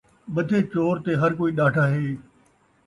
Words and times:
ٻدھے 0.33 0.59
چور 0.71 0.95
تے 1.05 1.11
ہر 1.21 1.31
کوئی 1.39 1.51
ݙاڈھا 1.57 1.85
اے 1.93 2.07